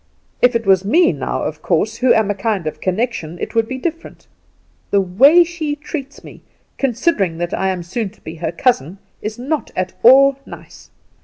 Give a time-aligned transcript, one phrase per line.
[0.41, 3.67] If it was me now, of course, who am a kind of connection, it would
[3.67, 4.25] be different.
[4.89, 6.41] The way she treats me,
[6.79, 10.89] considering that I am so soon to be her cousin, is not at all nice.